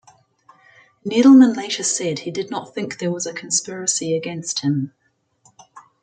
[1.05, 4.95] Needleman later said he did not think there was a conspiracy against him.